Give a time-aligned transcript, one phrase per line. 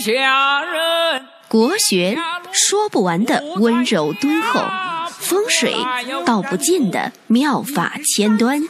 [0.00, 1.26] 下人。
[1.46, 2.16] 国学
[2.52, 4.64] 说不完的温柔敦厚，
[5.10, 5.74] 风水
[6.24, 8.62] 道不尽的妙法千端，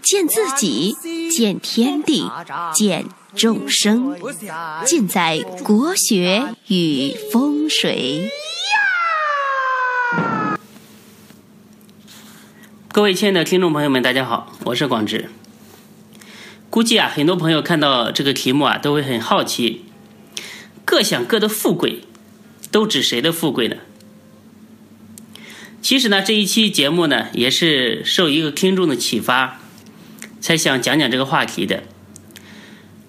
[0.00, 0.96] 见自己，
[1.30, 2.30] 见天地，
[2.72, 4.16] 见众生，
[4.86, 8.30] 尽在国学与风水。
[12.92, 15.28] 各位亲爱的听众朋友们，大家好，我是广志。
[16.70, 19.86] 估计啊，很多朋友看到这个题目啊，都会很好奇，
[20.92, 22.00] 各享各的富贵，
[22.70, 23.76] 都指谁的富贵呢？
[25.80, 29.58] 其实呢，这一期节目呢，也是受一个听众的启发，
[30.38, 31.84] 才想讲讲这个话题的。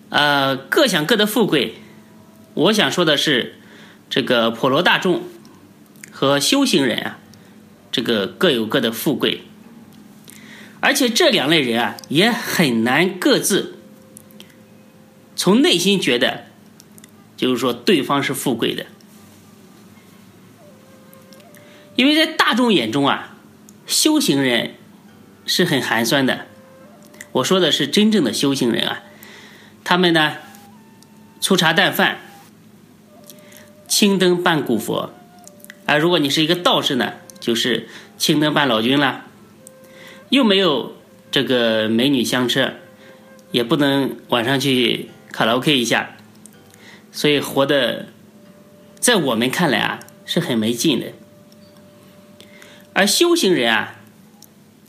[0.07, 1.73] 呃，各享各的富贵，
[2.53, 3.55] 我想说的是，
[4.09, 5.23] 这个普罗大众
[6.09, 7.19] 和修行人啊，
[7.91, 9.41] 这个各有各的富贵。
[10.79, 13.79] 而且这两类人啊，也很难各自
[15.35, 16.45] 从内心觉得，
[17.43, 18.85] 就是说对方是富贵的，
[21.97, 23.36] 因为在大众眼中啊，
[23.86, 24.75] 修行人
[25.45, 26.45] 是很寒酸的。
[27.33, 29.03] 我说的是真正的修行人啊，
[29.83, 30.38] 他们呢
[31.41, 32.19] 粗茶淡饭，
[33.89, 35.11] 青灯伴古佛，
[35.86, 39.25] 而如果你是一个道士呢，就是青灯伴老君了。
[40.30, 40.95] 又没有
[41.30, 42.75] 这个美女香车，
[43.52, 46.16] 也不能晚上去卡拉 OK 一下，
[47.14, 48.08] 所以活的，
[49.00, 51.14] 在我们看来啊是很没劲的。
[52.94, 53.95] 而修行人啊，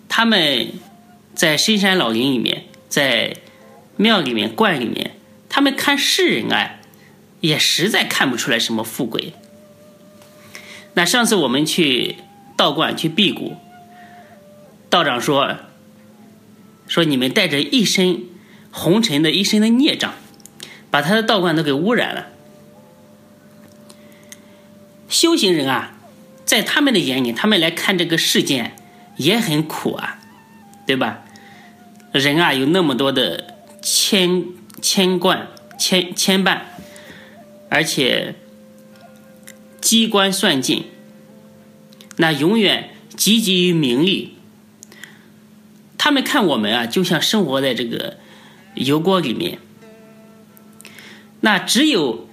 [0.09, 0.73] 他们
[1.35, 3.37] 在深山老林里面，在
[3.97, 5.17] 庙里面、观里面，
[5.49, 6.81] 他们看世人啊，
[7.41, 9.35] 也实在看不出来什么富贵。
[10.95, 12.17] 那上次我们去
[12.57, 13.57] 道观去辟谷。
[14.89, 15.57] 道长说
[16.87, 18.23] ：“说你们带着一身
[18.71, 20.15] 红尘的一身的孽障，
[20.95, 22.29] 把他的道观都给污染了。
[25.09, 25.97] 修行人啊，
[26.45, 28.77] 在他们的眼里，他们来看这个世间
[29.17, 30.21] 也很苦啊，
[30.87, 31.25] 对吧？
[32.13, 34.45] 人啊，有那么多的牵
[34.81, 36.61] 牵贯牵牵绊，
[37.69, 38.37] 而且
[39.81, 40.85] 机关算尽，
[42.19, 44.37] 那永远汲汲于名利。”
[45.99, 48.19] 他们看我们啊，就像生活在这个
[48.77, 49.59] 油锅里面。
[51.45, 52.27] 那只有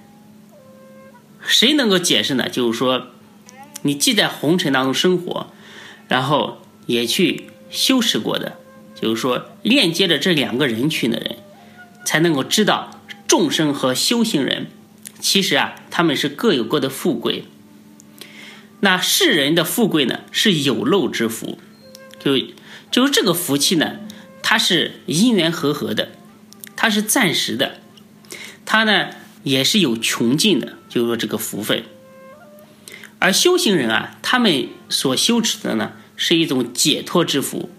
[1.46, 2.48] 谁能够解释呢？
[2.48, 3.08] 就是说，
[3.82, 5.52] 你既在红尘当中生活，
[6.08, 8.58] 然后也去修持过的，
[8.96, 11.36] 就是说链接着这两个人群的人，
[12.06, 14.68] 才能够知道众生和修行人，
[15.20, 17.44] 其实啊，他们是各有各的富贵。
[18.80, 21.60] 那世人的富贵呢，是有漏之福，
[22.18, 22.40] 就。
[22.90, 24.00] 就是这个福气呢，
[24.44, 26.12] 它是因缘和合的，
[26.76, 27.80] 它是暂时的，
[28.66, 29.10] 它呢
[29.44, 30.74] 也是有穷尽的。
[30.90, 31.86] 就是说这个福分，
[33.18, 37.70] 而修行人啊，他们所修持的呢，是一种解脱之福，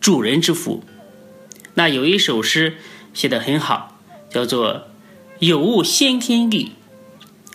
[0.00, 0.82] 主人之福。
[1.74, 2.78] 那有一首诗
[3.12, 4.88] 写的很好，叫做
[5.40, 6.72] “有物先天地，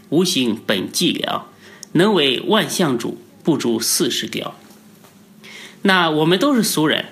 [0.10, 1.46] 无形本寂寥，
[1.94, 4.54] 能为万象主，不足四十雕。”
[5.82, 7.06] 那我们都是俗人，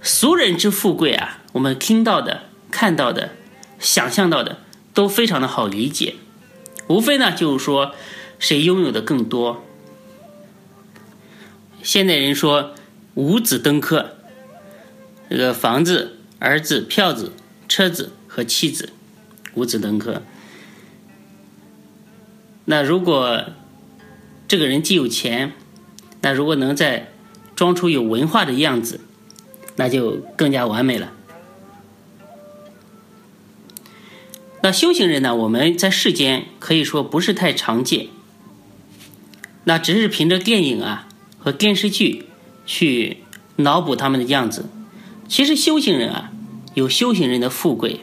[0.00, 3.36] 俗人之富贵啊，我们听到的、看到的、
[3.80, 4.58] 想象到的
[4.94, 6.14] 都非常的好理解，
[6.86, 7.94] 无非呢就是说
[8.38, 9.64] 谁拥有的更多。
[11.82, 12.74] 现代人说
[13.14, 14.16] 五子登科，
[15.30, 17.32] 这个房子、儿子、票子、
[17.66, 18.90] 车子和妻子，
[19.54, 20.22] 五子登科。
[22.66, 23.46] 那如果
[24.46, 25.52] 这个人既有钱，
[26.20, 27.10] 那如果能在
[27.56, 29.00] 装出有文化的样子，
[29.76, 31.12] 那就更加完美了。
[34.62, 35.34] 那修行人呢？
[35.34, 38.08] 我们在世间可以说不是太常见，
[39.64, 42.26] 那只是凭着电影啊和电视剧
[42.66, 43.18] 去
[43.56, 44.68] 脑补他们的样子。
[45.26, 46.32] 其实修行人啊，
[46.74, 48.00] 有修行人的富贵。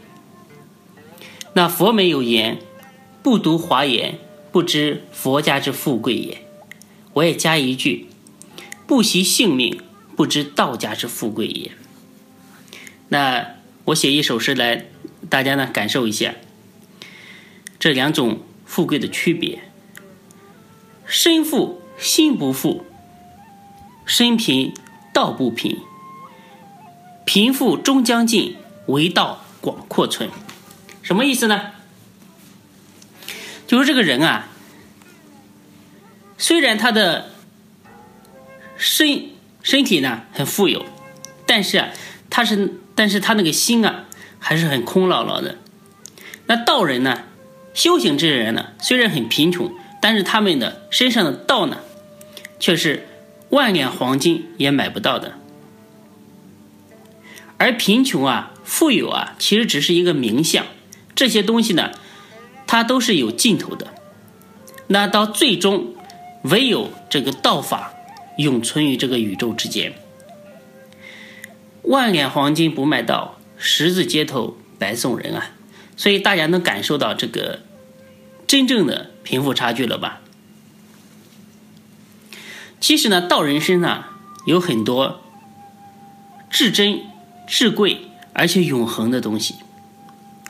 [1.53, 2.59] 那佛门有言
[3.21, 4.17] ：“不读华严，
[4.51, 6.43] 不知佛家之富贵也。”
[7.13, 8.07] 我也加一句。
[8.87, 9.81] 不惜性命，
[10.15, 11.71] 不知道家之富贵也。
[13.09, 13.55] 那
[13.85, 14.85] 我写一首诗来，
[15.29, 16.33] 大家呢感受一下
[17.79, 19.63] 这两种富贵的区别：
[21.05, 22.85] 身富心不富，
[24.05, 24.73] 身贫
[25.13, 25.79] 道不贫，
[27.25, 28.55] 贫富终将尽，
[28.87, 30.29] 唯道广阔存。
[31.01, 31.71] 什么意思呢？
[33.65, 34.47] 就是这个人啊，
[36.37, 37.31] 虽然他的。
[38.79, 39.31] 身
[39.63, 40.85] 身体呢很富有，
[41.47, 41.89] 但是啊，
[42.29, 44.05] 他是，但是他那个心啊
[44.37, 45.57] 还是很空落落的。
[46.45, 47.23] 那道人呢，
[47.77, 49.71] 修行之人呢，虽然很贫穷，
[50.01, 51.77] 但是他们的身上的道呢，
[52.59, 53.07] 却是
[53.49, 55.33] 万两黄金也买不到的。
[57.59, 60.65] 而贫穷啊，富有啊，其实只是一个名相，
[61.13, 61.91] 这些东西呢，
[62.65, 63.93] 它都是有尽头的。
[64.87, 65.93] 那到最终，
[66.45, 67.93] 唯有这个道法
[68.37, 69.93] 永存于这个宇宙之间。
[71.83, 75.51] 万两黄金不卖道，十字街头白送人啊！
[75.95, 77.61] 所以大家能感受到这个
[78.47, 80.21] 真正的贫富差距了吧？
[82.79, 84.05] 其实呢，道人身上
[84.45, 85.21] 有很多
[86.49, 87.01] 至真。
[87.49, 88.01] 至贵
[88.33, 89.55] 而且永恒的东西，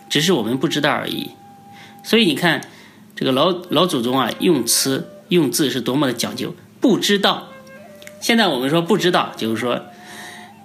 [0.10, 1.30] 只是我们不知道而已。
[2.04, 2.62] 所以你看，
[3.16, 6.56] 这个老老祖宗啊，用词用字是多么的讲究。
[6.82, 7.50] 不知道，
[8.20, 9.80] 现在我们说不知道，就是说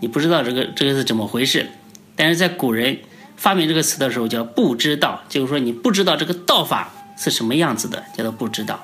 [0.01, 1.69] 你不知道这个这个是怎么回事。
[2.17, 3.01] 但是在古人
[3.37, 8.83] 发明这个词的时候，叫不知道，就是说你不知道这个道法是什么样子的，叫做不知道。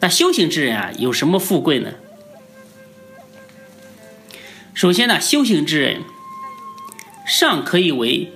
[0.00, 1.92] 那修行之人啊，有什么富贵呢？
[4.72, 6.02] 首先呢，修行之人
[7.26, 8.32] 尚可以为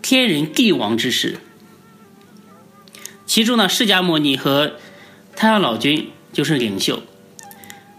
[0.00, 1.38] 天人帝王之事。
[3.26, 4.76] 其中呢，释迦牟尼和
[5.34, 7.02] 太上老君就是领袖。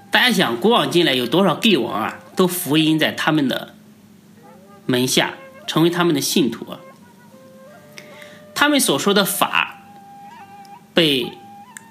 [0.10, 3.75] 大家想，古往今来有多少帝王啊，都福音在他们的
[4.88, 5.36] 门下，
[5.68, 6.80] 成为他们的信徒啊。
[8.57, 9.83] 他们所说的法
[10.95, 11.31] 被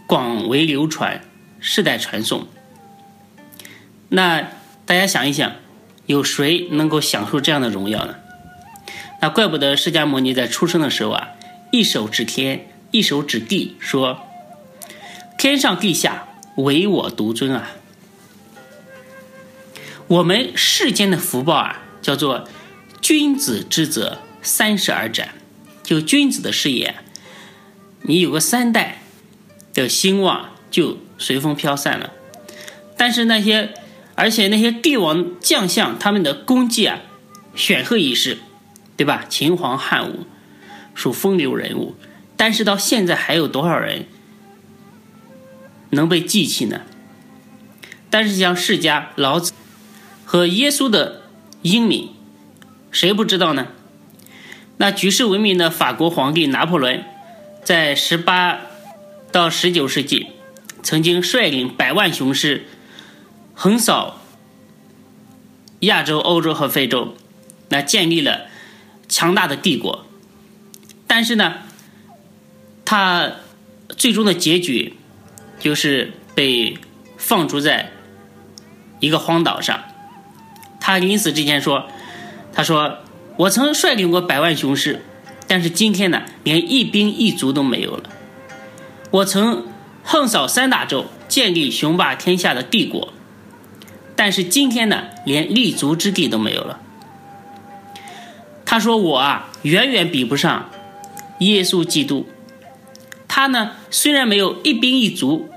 [0.09, 1.21] 广为流传，
[1.61, 2.49] 世代传颂。
[4.09, 4.43] 那
[4.85, 5.53] 大家想一想。
[6.07, 8.15] 有谁能够享受这样的荣耀呢？
[9.21, 11.31] 那怪不得释迦牟尼在出生的时候啊，
[11.73, 14.21] 一手指天，一手指地，说
[15.37, 16.29] ：“天上地下，
[16.59, 17.73] 唯我独尊啊！”
[20.07, 22.49] 我们世间的福报啊，叫做
[23.03, 25.31] 君子之泽三十而斩，
[25.87, 26.97] 就君子的事业，
[28.03, 29.01] 你有个三代
[29.73, 32.13] 的兴旺，就随风飘散了。
[32.99, 33.73] 但是那些。
[34.19, 37.01] 而且那些帝王将相，他们的功绩啊，
[37.55, 38.39] 显赫一时，
[38.97, 39.27] 对吧？
[39.29, 40.25] 秦皇汉武
[40.95, 41.95] 属风流人物，
[42.35, 44.07] 但是到现在还有多少人
[45.91, 46.81] 能被记起呢？
[48.09, 49.53] 但是像释迦、老子
[50.25, 51.25] 和耶稣的
[51.61, 52.09] 英明，
[52.91, 53.67] 谁不知道呢？
[54.79, 57.05] 那举世闻名的法国皇帝拿破仑，
[57.65, 58.61] 在十八
[59.33, 60.29] 到十九世纪，
[60.83, 62.67] 曾经率领百万雄师。
[63.59, 64.21] 横扫
[65.81, 67.15] 亚洲、欧洲和非洲，
[67.71, 68.49] 那建立了
[69.09, 70.05] 强大的帝国。
[71.07, 71.55] 但是呢，
[72.85, 73.33] 他
[73.97, 74.95] 最终的结局
[75.59, 76.77] 就是被
[77.17, 77.93] 放逐在
[79.01, 79.85] 一个荒岛上。
[80.79, 81.89] 他临死之前说
[82.53, 82.99] ：“他说
[83.37, 85.03] 我曾率领过百万雄师，
[85.47, 88.11] 但是今天呢，连一兵一卒都没有了。
[89.11, 89.67] 我曾
[90.03, 93.13] 横扫三大洲，建立雄霸天下的帝国。”
[94.17, 96.81] 但是今天呢，连立足之地都没有了。
[98.65, 100.71] 他说：“我啊，远远比不上
[101.41, 102.27] 耶稣基督。
[103.29, 105.51] 他呢，虽然没有一兵一卒，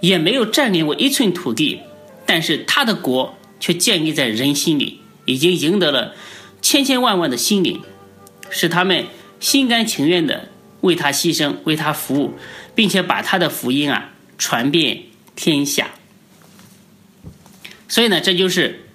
[0.00, 1.80] 也没有占领过一寸土地，
[2.24, 6.14] 但是他的国却建立在人心里，已经赢得了
[6.60, 7.82] 千千万万的心灵，
[8.50, 9.06] 使他们
[9.40, 10.48] 心甘情愿的
[10.82, 12.34] 为他牺牲，为他服务，
[12.74, 15.04] 并且把他的福音啊传遍
[15.34, 15.90] 天下。”
[17.88, 18.86] 所以呢，这就是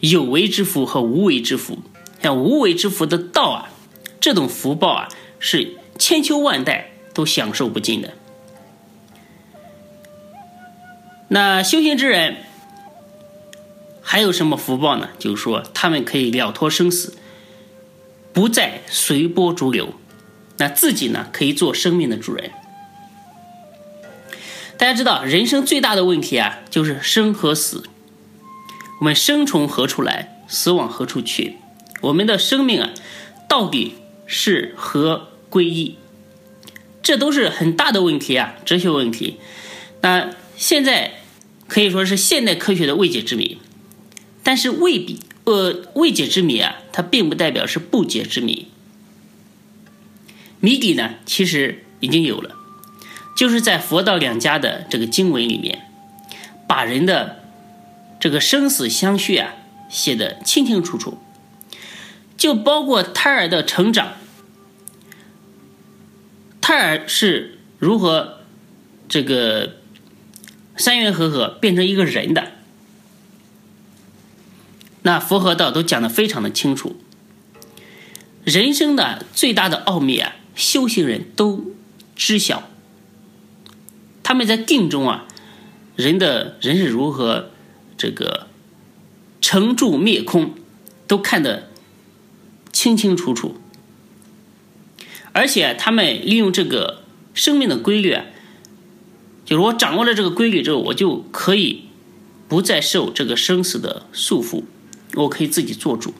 [0.00, 1.78] 有为之福和无为之福。
[2.22, 3.70] 像无为之福的道啊，
[4.20, 5.08] 这种福报啊，
[5.40, 8.14] 是千秋万代都享受不尽的。
[11.28, 12.36] 那修行之人
[14.02, 15.08] 还有什么福报呢？
[15.18, 17.14] 就是说，他们可以了脱生死，
[18.32, 19.94] 不再随波逐流。
[20.58, 22.50] 那自己呢，可以做生命的主人。
[24.76, 27.84] 大家知道，人生最大的问题啊，就是生和死。
[29.00, 31.56] 我们生从何处来，死往何处去？
[32.02, 32.90] 我们的生命啊，
[33.48, 33.94] 到底
[34.26, 35.96] 是何归依？
[37.02, 39.38] 这都是很大的问题啊，哲学问题。
[40.02, 41.14] 那现在
[41.66, 43.58] 可以说是现代科学的未解之谜，
[44.42, 48.68] 但是未必呃未解之谜啊，它并不代表是不解之谜。
[50.60, 52.56] 谜底呢，其实已经有了，
[53.36, 55.86] 就是在佛道两家的这个经文里面，
[56.66, 57.38] 把人的。
[58.20, 59.52] 这个生死相续啊，
[59.90, 61.18] 写的清清楚楚，
[62.36, 64.12] 就包括胎儿的成长，
[66.60, 68.38] 胎儿是如何
[69.08, 69.78] 这个
[70.76, 72.52] 三元合合变成一个人的，
[75.02, 76.96] 那佛和道都讲的非常的清楚。
[78.44, 81.72] 人生的最大的奥秘啊，修行人都
[82.16, 82.68] 知晓。
[84.22, 85.26] 他们在定中啊，
[85.96, 87.50] 人的人是如何
[87.96, 88.46] 这个
[89.40, 90.54] 成住灭空，
[91.06, 91.70] 都看得
[92.72, 93.56] 清清楚楚。
[95.32, 97.02] 而且他们利用这个
[97.34, 98.24] 生命的规律啊，
[99.44, 101.84] 就是我掌握了这个规律之后，我就可以
[102.48, 104.62] 不再受这个生死的束缚，
[105.14, 106.14] 我可以自己做主。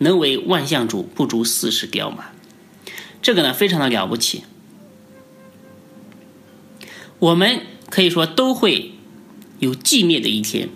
[0.00, 2.26] 能为万象主，不足四十雕马。
[3.20, 4.44] 这个呢，非常的了不起。
[7.18, 8.92] 我们可以说都会
[9.58, 10.68] 有寂灭的一天，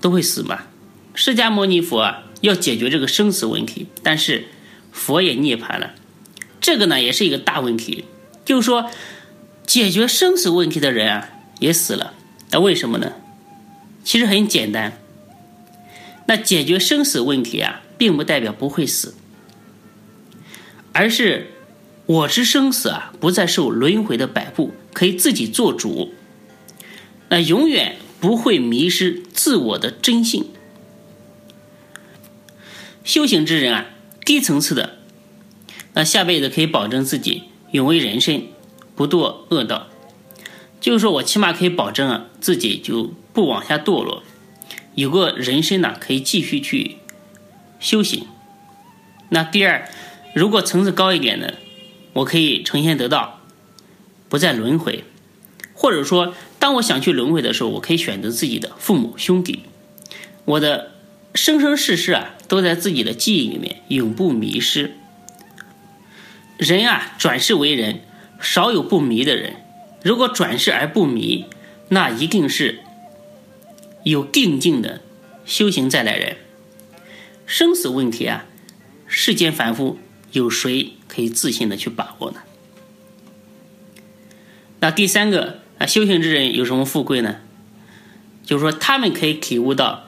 [0.00, 0.62] 都会死嘛。
[1.14, 4.48] 释迦牟尼佛啊，要解决这个生死问题，但是
[4.90, 5.94] 佛也涅槃了。
[6.60, 8.06] 这个呢，也是一个大问题，
[8.44, 8.90] 就是说，
[9.64, 11.28] 解决生死问题的人啊，
[11.60, 12.14] 也死了。
[12.50, 13.12] 那为什么呢？
[14.02, 14.98] 其实很简单。
[16.26, 19.14] 那解决生死问题啊，并不代表不会死，
[20.92, 21.50] 而是
[22.06, 24.72] 我之生死啊，不再受轮回的摆布。
[24.94, 26.14] 可以自己做主，
[27.28, 30.46] 那永远不会迷失自我的真性。
[33.02, 33.86] 修行之人啊，
[34.24, 34.98] 低层次的，
[35.94, 38.44] 那下辈子可以保证自己永为人身，
[38.94, 39.88] 不堕恶道。
[40.80, 44.22] 就是说我起码可以保证啊，自己就不往下堕落，
[44.94, 46.96] 有个人身呢，可以继续去
[47.80, 48.26] 修行。
[49.30, 49.88] 那第二，
[50.34, 51.54] 如果层次高一点的，
[52.12, 53.40] 我可以成仙得道。
[54.28, 55.04] 不再轮回，
[55.74, 59.60] 或者说，当我想去轮回的时候，我可以选择自己的父母兄弟。
[60.44, 60.92] 我的
[61.34, 64.96] 生生世世啊，都在自己的记忆里面，永不迷失。
[66.56, 68.00] 人啊，转世为人，
[68.40, 69.56] 少有不迷的人。
[70.02, 71.44] 如果转世而不迷，
[71.88, 72.80] 那一定是
[74.04, 75.00] 有定境的
[75.44, 76.36] 修行再来人。
[77.46, 78.46] 生死问题啊，
[79.06, 79.98] 世间凡夫
[80.32, 82.40] 有谁可以自信的去把握呢？
[84.80, 87.40] 那第三个啊，修行之人有什么富贵呢？
[88.44, 90.04] 就是说，他们可以体悟到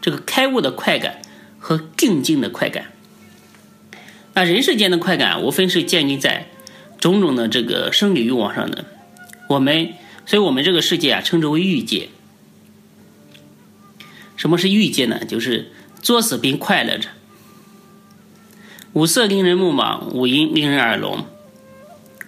[0.00, 1.22] 这个开悟的快感
[1.58, 2.86] 和定境的快感。
[4.34, 6.48] 那人世间的快感，无非是建立在
[6.98, 8.84] 种种的这个生理欲望上的。
[9.48, 9.92] 我们，
[10.26, 12.08] 所以我们这个世界啊，称之为欲界。
[14.42, 15.24] 什么是欲界呢？
[15.24, 15.70] 就是
[16.00, 17.10] 作死并快乐着，
[18.92, 21.24] 五色令人目盲，五音令人耳聋。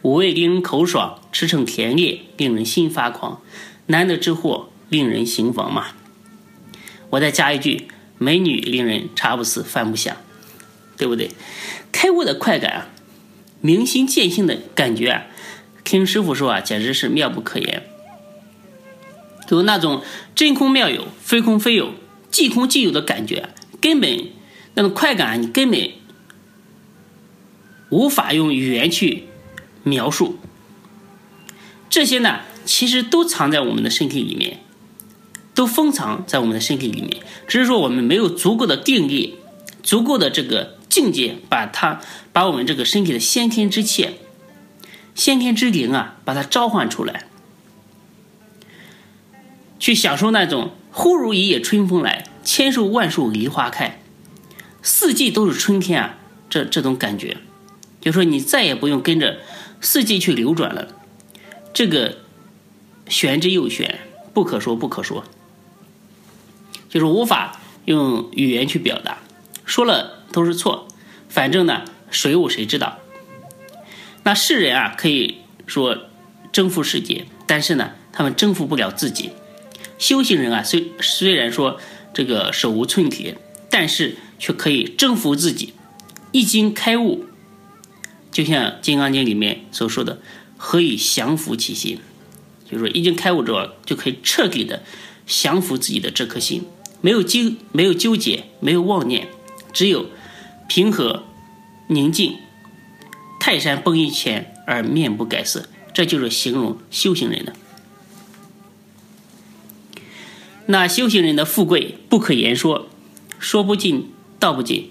[0.02, 3.42] 五味令人口爽，驰骋甜猎令人心发狂，
[3.87, 5.87] 难得之货令人行妨嘛。
[7.11, 10.16] 我再加一句，美女令人茶不思饭不想，
[10.97, 11.33] 对不对？
[11.90, 12.87] 开悟的快感啊，
[13.61, 15.25] 明心见性的感觉啊，
[15.83, 17.83] 听师傅说啊，简直是妙不可言。
[19.49, 20.04] 就那种
[20.37, 21.92] 真空妙有，非空非有，
[22.35, 23.50] 即空即有的感觉，
[23.81, 24.26] 根本
[24.75, 25.93] 那种快感，你根本
[27.91, 29.29] 无法用语言去。
[29.85, 30.38] 描述
[31.91, 34.61] 这些呢，其实都藏在我们的身体里面，
[35.55, 37.23] 都封藏在我们的身体里面。
[37.47, 39.37] 只是说我们没有足够的定力、
[39.83, 42.00] 足够的这个境界，把它
[42.33, 44.09] 把我们这个身体的先天之气、
[45.14, 47.26] 先天之灵啊，把它召唤出来，
[49.79, 54.01] 去享受那种“忽如一夜春风来，千树万树梨花开，
[54.81, 57.37] 四季都是春天啊”这这种感觉，
[58.01, 59.39] 就说你再也不用跟着。
[59.81, 60.89] 四季去流转了，
[61.75, 62.19] 这个
[63.07, 63.99] 玄之又玄，
[64.33, 65.25] 不可说不可说，
[66.89, 69.19] 就是无法用语言去表达，
[69.67, 70.89] 说了都是错。
[71.29, 72.99] 反正呢，谁悟谁知道。
[74.23, 75.99] 那世人啊，可以说
[76.51, 79.33] 征服世界，但是呢，他们征服不了自己。
[79.99, 81.81] 修行人啊，虽虽然说
[82.13, 83.37] 这个手无寸铁，
[83.71, 85.75] 但是却可以征服自己，
[86.33, 87.25] 一经开悟。
[88.31, 90.21] 就像《金刚经》里面所说的，
[90.57, 91.99] 何以降服其心？
[92.69, 94.83] 就是说，一经开悟之后，就可以彻底的
[95.27, 96.65] 降服自己的这颗心，
[97.01, 99.29] 没有纠，没有纠结，没有妄念，
[99.73, 100.07] 只有
[100.67, 101.25] 平和
[101.89, 102.37] 宁静。
[103.39, 107.53] 泰山崩于前而面不改色，这就是形容修行人的。
[110.66, 112.88] 那修行人的富贵不可言说，
[113.38, 114.90] 说不尽道不尽。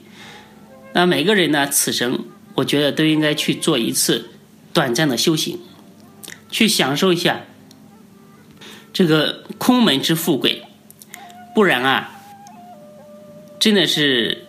[0.93, 2.25] 那每个人呢，此生。
[2.55, 4.29] 我觉得都应该去做一次
[4.73, 5.59] 短暂的修行，
[6.51, 7.45] 去享受一下
[8.93, 10.61] 这个空门之富贵。
[11.55, 12.11] 不然啊，
[13.59, 14.45] 真的是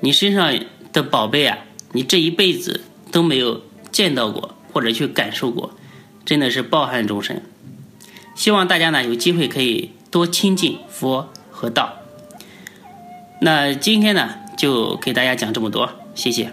[0.00, 0.58] 你身上
[0.94, 1.58] 的宝贝啊，
[1.92, 2.80] 你这一辈子
[3.12, 3.62] 都没有
[3.92, 5.76] 见到过或者去感受过，
[6.24, 7.42] 真的是抱憾终身。
[8.34, 11.94] 希望大家呢有机会可以多亲近佛和道。
[13.40, 16.52] 那今天呢就给大家讲这么多，谢谢。